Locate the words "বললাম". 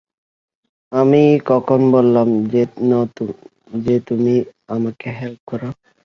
1.91-2.27